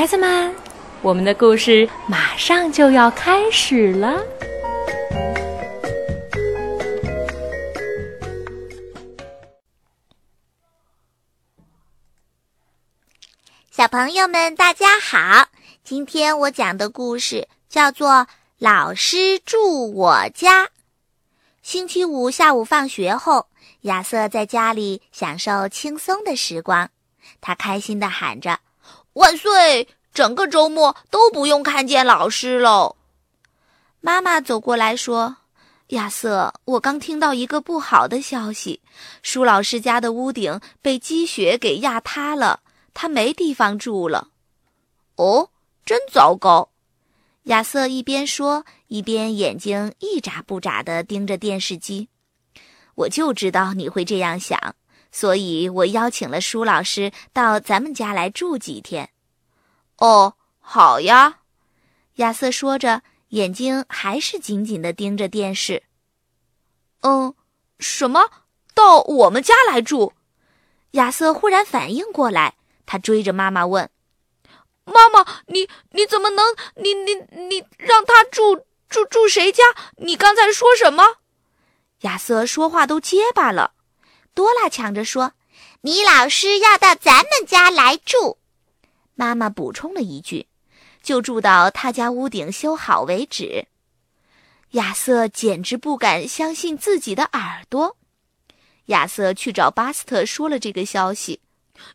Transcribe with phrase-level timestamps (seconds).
[0.00, 0.54] 孩子们，
[1.02, 4.24] 我们的故事马上就要开始了。
[13.70, 15.46] 小朋友们，大家好！
[15.84, 18.08] 今天我讲的故事叫做
[18.56, 20.64] 《老师住我家》。
[21.60, 23.48] 星期五下午放学后，
[23.82, 26.88] 亚瑟在家里享受轻松的时光，
[27.42, 28.60] 他开心地喊着
[29.14, 29.88] ：“万岁！
[30.12, 32.96] 整个周末都不用看见老师喽！”
[34.00, 35.36] 妈妈走过来说
[35.88, 38.80] ：“亚瑟，我刚听到一个不好的消息，
[39.22, 42.60] 舒老师家的屋顶被积雪给压塌了。”
[42.92, 44.28] 他没地方住了，
[45.14, 45.50] 哦，
[45.86, 46.70] 真糟糕！
[47.44, 52.08] 亚瑟一边说，一边眼睛一眨不眨地盯着电视机。
[52.96, 54.74] 我就知道你会这样想，
[55.12, 59.10] 所以我邀请了舒老师到咱们家来住几天。
[59.98, 61.40] 哦，好呀！
[62.16, 65.84] 亚瑟说着，眼睛还是紧紧地盯着电视。
[67.00, 67.34] 嗯，
[67.78, 68.30] 什么？
[68.74, 70.12] 到我们家来住？
[70.92, 72.54] 亚瑟忽然反应过来。
[72.86, 73.88] 他追着妈妈问
[74.84, 76.44] ：“妈妈，你你怎么能
[76.74, 77.14] 你你
[77.48, 79.62] 你让他住住住谁家？
[79.98, 81.18] 你刚才说什么？”
[82.02, 83.74] 亚瑟说话都结巴了。
[84.34, 85.32] 多拉抢着说
[85.80, 88.38] ：“米老师要到咱们家来住。”
[89.14, 90.46] 妈妈补充了一句
[91.02, 93.66] ：“就住到他家屋顶修好为止。”
[94.72, 97.96] 亚瑟简直不敢相信自己的耳朵。
[98.86, 101.40] 亚瑟去找巴斯特说了这个消息。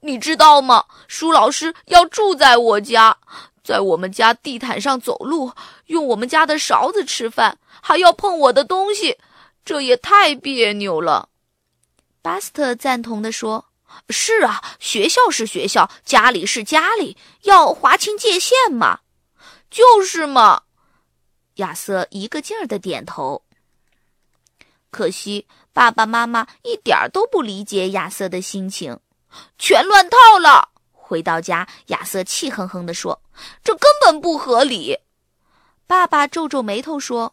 [0.00, 0.84] 你知道吗？
[1.08, 3.16] 舒老师要住在我家，
[3.64, 5.50] 在我们家地毯上走路，
[5.86, 9.16] 用我们家的勺子吃饭，还要碰我的东西，
[9.64, 11.29] 这也太别扭了。
[12.22, 13.66] 巴斯特赞同地说
[14.10, 19.00] ：“是啊，学校是学校，家里是家里，要划清界限嘛。”
[19.70, 20.62] 就是嘛。
[21.54, 23.42] 亚瑟一个劲儿的点头。
[24.90, 28.98] 可惜爸爸妈妈一点都不理解亚瑟的心情。
[29.58, 30.70] 全乱套了！
[30.92, 33.22] 回到家，亚瑟气哼哼地说
[33.64, 34.98] ：“这根本不合理。”
[35.86, 37.32] 爸爸皱皱眉头说：“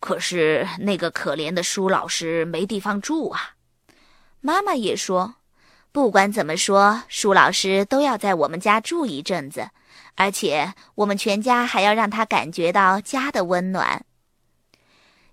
[0.00, 3.54] 可是那个可怜的舒老师没地方住啊。”
[4.42, 5.36] 妈妈也说
[5.92, 9.70] ：“不管怎么说，舒老师都要在我们家住一阵子，
[10.16, 14.04] 而且我们全家还要让他感觉到家的温暖。”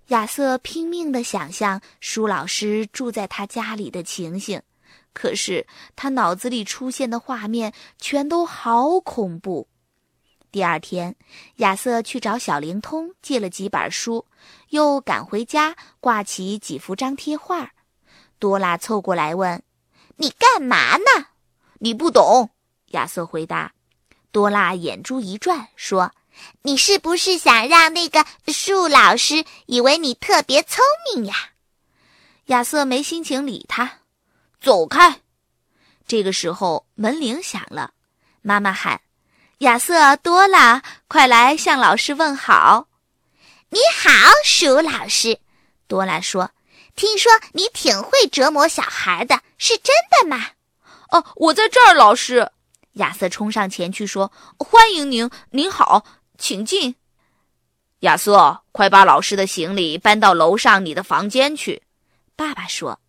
[0.08, 4.62] 亚瑟拼命地想象舒老师住在他家里的情形。
[5.12, 5.66] 可是
[5.96, 9.66] 他脑子里出现的画面全都好恐怖。
[10.52, 11.16] 第二天，
[11.56, 14.24] 亚瑟去找小灵通借了几本书，
[14.68, 17.72] 又赶回家挂起几幅张贴画。
[18.40, 19.62] 多拉凑过来问
[20.16, 21.26] ：“你干嘛呢
[21.78, 22.50] ？”“你不懂。”
[22.90, 23.72] 亚瑟回答。
[24.32, 26.12] 多拉眼珠一转，说
[26.62, 30.82] ：“你是不是想让那个树老师以为你特别聪
[31.14, 31.34] 明呀？”
[32.46, 33.98] 亚瑟没心情理他。
[34.60, 35.20] 走开！
[36.06, 37.92] 这个时候门铃响了，
[38.42, 39.00] 妈妈喊
[39.58, 42.88] ：“亚瑟，多拉，快来向老师问好。
[43.70, 44.10] ”“你好，
[44.44, 45.38] 鼠老师。”
[45.88, 46.50] 多拉说
[46.96, 50.48] ：“听说你挺会折磨小孩的，是真的吗
[51.10, 52.50] ？”“哦，我在这儿，老师。”
[52.94, 56.04] 亚瑟冲上前去说：“欢迎您，您好，
[56.38, 56.96] 请进。”
[58.00, 61.82] 亚瑟，快把老师的行李搬到楼上你的房间去。”
[62.36, 63.00] 爸爸说。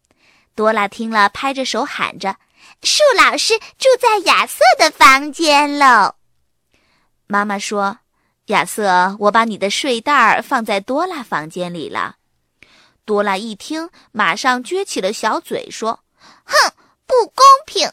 [0.53, 2.35] 多拉听了，拍着手喊着
[2.83, 6.15] ：“树老师住在亚瑟的房间喽！”
[7.25, 7.99] 妈妈说
[8.47, 12.17] ：“亚瑟，我把你的睡袋放在多拉房间里了。”
[13.11, 15.99] 多拉一听，马上撅起了小嘴，说
[16.47, 16.71] ：“哼，
[17.05, 17.91] 不公平！”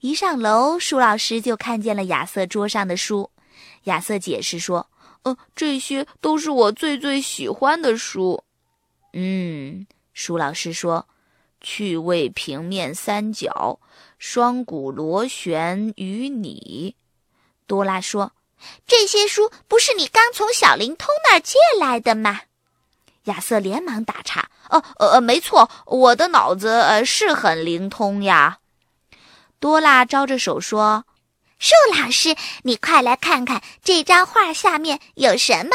[0.00, 3.30] 一上楼，舒老师就看见了亚瑟桌上的书。
[3.84, 4.90] 亚瑟解释说
[5.22, 8.42] ：“呃，这些都是我最最喜欢的书。”
[9.14, 11.06] 嗯，舒老师说。
[11.60, 13.78] 趣味平面三角，
[14.18, 16.96] 双股螺旋与你。
[17.68, 18.32] 多拉说
[18.88, 22.40] ：“这些书不是你刚从小灵通那儿借来的吗？”
[23.24, 28.58] 亚瑟连忙打岔：“哦，呃，没错，我的脑子呃是很灵通呀。”
[29.58, 31.04] 多拉招着手说
[31.58, 35.72] ：“树老师，你快来看看这张画下面有什么。”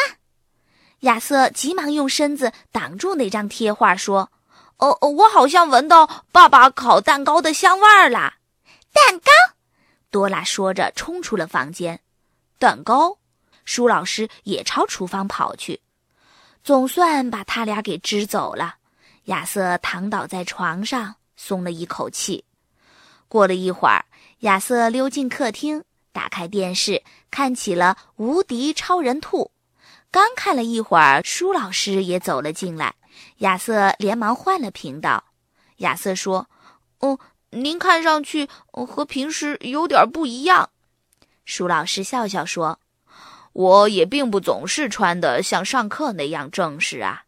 [1.02, 4.32] 亚瑟急忙用身子挡住那张贴画，说。
[4.78, 8.40] 哦，我好像闻到爸爸烤蛋糕的香味儿啦！
[8.92, 9.32] 蛋糕，
[10.12, 12.02] 多拉说着冲出了房间。
[12.60, 13.20] 蛋糕，
[13.64, 15.80] 舒老师也朝厨房跑去，
[16.66, 18.78] 总算把他俩给支走了。
[19.26, 22.44] 亚瑟躺倒在床上，松了一口气。
[23.28, 24.04] 过了一会儿，
[24.40, 29.52] 亚瑟溜进客厅，打开电视，看起了《无敌超人兔》。
[30.10, 32.96] 刚看了一会儿，舒老师也走了进来。
[33.38, 35.24] 亚瑟连忙换了频道。
[35.78, 36.50] 亚瑟说
[36.98, 37.20] ：“哦，
[37.52, 40.72] 您看上去和平时有点不一样。”
[41.46, 42.80] 舒老师笑笑说
[43.56, 47.24] ：“我也并不总是穿的像上课那样正式啊。”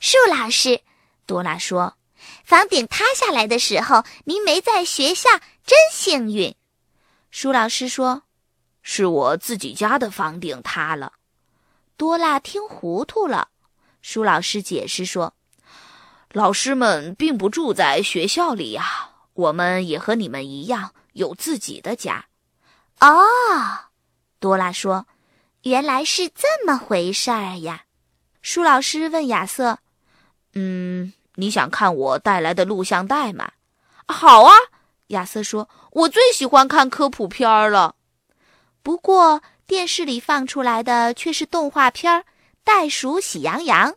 [0.00, 0.80] 树老师，
[1.24, 1.96] 多拉说
[2.44, 5.30] ：“房顶塌下来的时候，您没在学校，
[5.64, 6.56] 真幸运。”
[7.30, 8.24] 舒老师说
[8.82, 11.12] ：“是我自己家的房顶塌了。”
[11.96, 13.50] 多拉听糊涂了。
[14.00, 15.34] 舒老师解释说
[16.32, 22.26] ：“老师们并不住在学校里呀，我们也和你们一样有自己的家。”
[22.98, 23.22] 哦，
[24.40, 25.06] 多拉说
[25.62, 27.84] ：“原来是这么回事儿呀。”
[28.42, 29.78] 舒老师问亚瑟
[30.54, 33.52] ：“嗯，你想看我带来的录像带吗
[34.08, 34.52] ？”“好啊。”
[35.08, 37.96] 亚瑟说：“我最喜欢看科普片了。”
[38.82, 42.20] 不过电视里放出来的却是动画片
[42.64, 43.90] 《袋鼠喜羊羊》。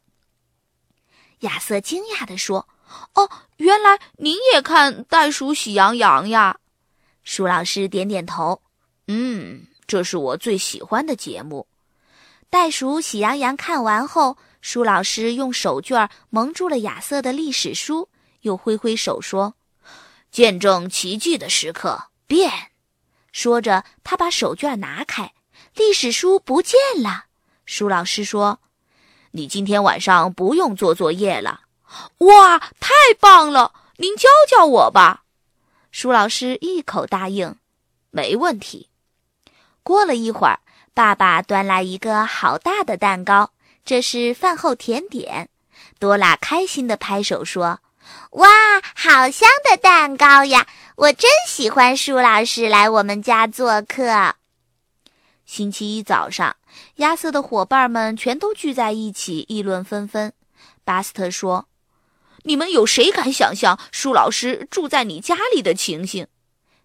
[1.40, 2.68] 亚瑟惊讶地说
[3.16, 6.60] ：“哦，原来您也看《袋鼠喜羊羊》呀？”
[7.24, 8.62] 舒老师点点头。
[9.08, 11.68] 嗯，这是我最喜欢的节目。
[12.50, 18.10] 袋鼠喜羊羊看完后，舒老师用手绢蒙住了亚瑟的历史书，
[18.42, 19.56] 又挥挥手说
[20.32, 22.52] ：“见证奇迹的时刻，变！”
[23.34, 25.34] 说着，他把手绢拿开，
[25.76, 27.26] 历史书不见了。
[27.66, 28.60] 舒老师说
[29.32, 31.62] ：“你今天晚上不用做作业了。”
[32.20, 33.74] 哇，太棒了！
[33.98, 35.24] 您教教我吧。
[35.92, 37.56] 舒老师一口答应
[38.12, 38.90] ：“没问题。”
[39.86, 40.62] 过了一会儿，
[40.96, 43.52] 爸爸端来一个好大的蛋糕，
[43.86, 45.50] 这是饭后甜点。
[46.00, 47.82] 多拉开心地拍手说
[48.34, 48.50] ：“哇，
[48.96, 50.66] 好香的蛋糕呀！
[50.96, 54.34] 我真喜欢舒老师来我们家做客。”
[55.46, 56.56] 星期一早上，
[56.96, 60.34] 亚瑟的伙伴们全都聚在一起，议论纷纷。
[60.84, 61.68] 巴斯特说
[62.42, 66.26] ：“你们有谁敢想象舒老师住在你家里的情形？”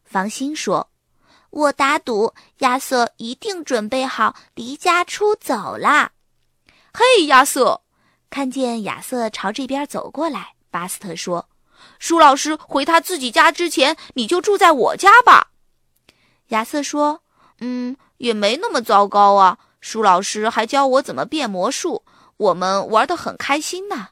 [0.05, 0.91] 房心说。
[1.51, 6.13] 我打赌，亚瑟一定准备好离家出走啦。
[6.93, 7.83] 嘿，亚瑟！
[8.31, 11.49] 看见亚瑟朝这边走过来，巴斯特说
[11.99, 15.49] ：“舒老师回他自己家之前，你就住在我家吧。”
[16.49, 17.23] 亚瑟说
[17.59, 19.59] ：“嗯，也没那么糟糕啊。
[19.81, 22.05] 舒老师还教我怎么变魔术，
[22.37, 24.11] 我们玩得很开心呢。”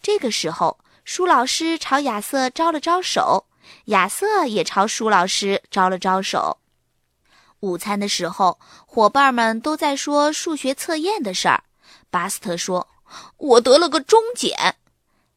[0.00, 3.46] 这个时候，舒老师朝亚瑟招了招手。
[3.86, 6.58] 亚瑟也朝舒老师招了招手。
[7.60, 11.64] 午餐的时候，伙伴们都在说数学测验的事儿。
[12.10, 12.88] 巴斯特说
[13.38, 14.76] ：“我得了个中检。”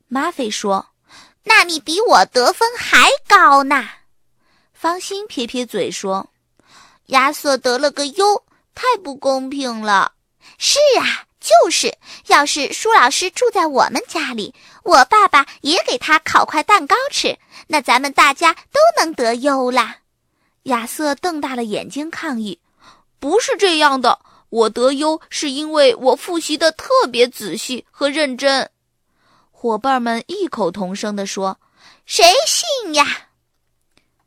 [0.08, 0.90] 马菲说
[1.44, 3.90] ：“那你比我得分还高呢。”
[4.74, 6.30] 方心撇撇嘴说
[7.08, 8.44] ：“亚瑟得了个优，
[8.76, 10.14] 太不公平了。”
[10.58, 11.29] 是啊。
[11.40, 11.98] 就是，
[12.28, 14.54] 要是舒老师住在我们家里，
[14.84, 20.00] 我爸爸也给他烤块蛋糕吃，那咱们大家都能得优啦。
[20.64, 22.60] 亚瑟瞪大了眼睛抗议
[23.20, 24.20] ：“不是这样的，
[24.50, 28.70] 我得优是因为我复习的特别仔细和认真。”
[29.50, 31.58] 伙伴们异口同声地说
[32.06, 33.30] ：“谁信呀？”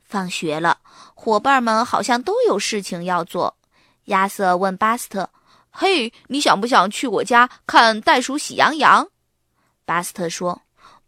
[0.02, 0.78] 放学了，
[1.14, 3.56] 伙伴们好像都有事情要做。
[4.06, 5.28] 亚瑟问巴斯特。
[5.74, 9.08] 嘿，你想不想去我家看袋鼠喜羊羊？
[9.86, 10.62] 巴斯特说：“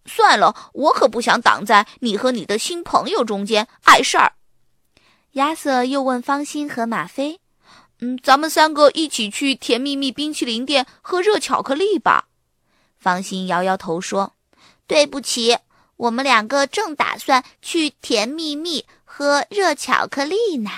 [0.07, 4.33] 算了，我可不想挡在你和你的新朋友中间碍事儿。”
[5.33, 7.41] 亚瑟又问方心和马菲
[8.01, 12.29] ：“嗯，咱们三个一起去甜蜜蜜冰淇淋店喝热巧克力吧？”
[12.99, 14.33] 方心摇摇头说
[14.89, 15.59] ：“对不起，
[15.97, 20.71] 我们两个正打算去甜蜜蜜喝热巧克力呢。”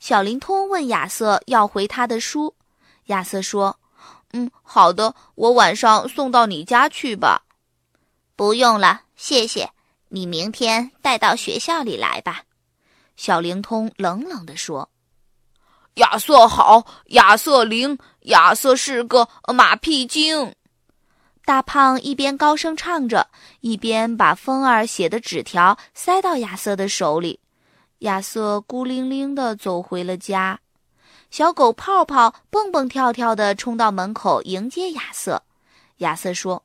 [0.00, 2.56] 小灵通问亚瑟要回他的书。
[3.06, 3.78] 亚瑟说
[4.32, 7.42] ：“嗯，好的，我晚上送到你家去吧。”
[8.36, 9.70] 不用了，谢谢
[10.08, 10.26] 你。
[10.26, 12.42] 明天带到学校里来吧。”
[13.16, 14.88] 小灵通冷冷地说。
[15.96, 20.54] “亚瑟好，亚瑟灵，亚瑟是个马屁精。”
[21.44, 23.28] 大胖一边高声唱着，
[23.60, 27.40] 一边把风儿写的纸条塞到亚瑟的手里。
[27.98, 30.58] 亚瑟孤零零地走回了家。
[31.32, 35.42] 小狗泡泡蹦蹦跳跳地冲到门口迎接亚瑟。
[35.96, 36.62] 亚瑟说：“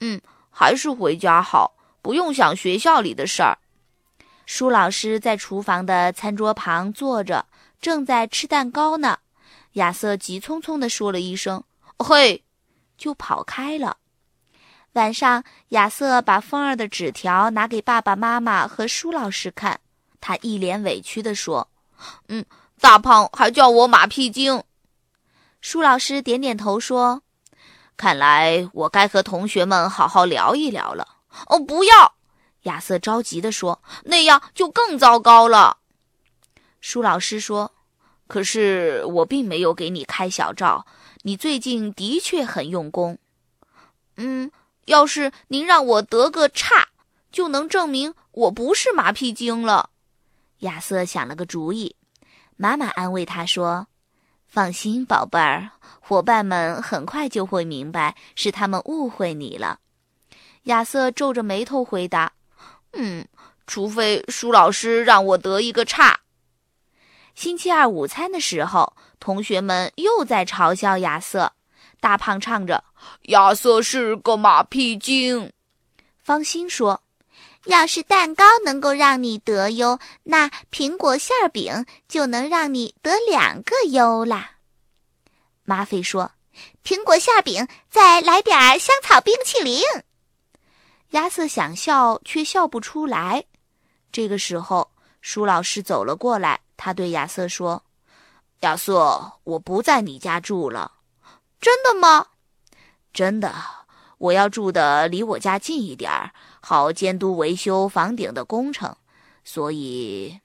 [0.00, 0.20] 嗯，
[0.50, 3.56] 还是回家好，不用想学校里的事儿。”
[4.44, 7.46] 舒老师在厨房的餐桌旁坐着，
[7.80, 9.20] 正在吃蛋糕呢。
[9.72, 11.64] 亚瑟急匆匆地说了一声
[11.98, 12.44] “嘿”，
[12.98, 13.96] 就跑开了。
[14.92, 19.80] 晚上，亚瑟把风儿的纸条拿给爸爸妈妈和舒老师看，
[20.20, 21.70] 他一脸委屈地说。
[22.28, 22.44] 嗯，
[22.84, 24.62] 大胖还叫我马屁精。
[25.62, 27.22] 舒老师点点头说
[27.96, 31.16] ：“看来我该和同学们好好聊一聊了。”
[31.48, 32.16] 哦，不要！
[32.64, 35.78] 亚瑟着急地说：“那样就更糟糕了。”
[36.82, 37.72] 舒老师说
[38.28, 40.84] ：“可是我并没有给你开小灶，
[41.22, 43.16] 你最近的确很用功。
[44.18, 44.52] 嗯，
[44.84, 46.88] 要是您让我得个差，
[47.32, 49.88] 就能证明我不是马屁精了。”
[50.60, 51.96] 亚瑟想了个主意，
[52.56, 53.88] 妈妈安慰他说
[54.46, 55.70] ：“放心，宝贝儿，
[56.00, 59.80] 伙伴们很快就会明白是他们误会你了。”
[60.64, 62.32] 亚瑟皱着眉头回答
[62.94, 63.26] ：“嗯，
[63.66, 66.20] 除非舒老师让我得一个差。”
[67.34, 71.52] 星期二午餐的时候，同学们又在嘲笑亚瑟。
[72.00, 72.84] 大胖唱着
[73.32, 75.52] ：“亚瑟是个马屁精。”
[76.22, 77.02] 方心说。
[77.66, 84.56] 要是蛋糕能够让你得优，那苹果馅饼就能让你得两个优啦。
[85.64, 86.32] 马菲说
[86.84, 89.80] ：“苹果馅饼，再来点香草冰淇淋。”
[91.12, 93.44] 亚瑟想笑，却笑不出来。
[94.12, 94.90] 这个时候，
[95.22, 97.82] 舒老师走了过来，他对亚瑟说
[98.60, 100.92] ：“亚瑟，我不在你家住了。
[101.62, 102.26] ”“真的吗
[103.14, 103.54] ？”“真的，
[104.18, 106.30] 我要住的离我家近一点儿。”
[106.66, 108.96] 好监督维修房顶的工程，
[109.44, 110.40] 所以，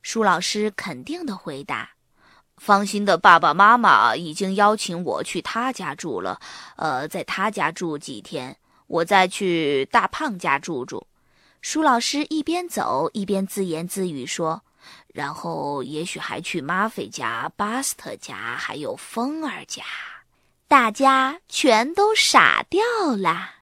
[0.00, 1.90] 舒老师肯定的回答
[2.56, 6.40] ：“方心的爸爸妈妈已经邀请我去他家住了，
[6.76, 8.56] 呃，在他家住几天，
[8.86, 11.06] 我再去大胖家住住。”
[11.60, 14.62] 舒老师一边走一边自言自语说
[15.12, 19.82] ：“然后也许还去马菲家、巴斯特家，还有风儿家。”
[20.66, 22.80] 大家全都傻掉
[23.16, 23.56] 了。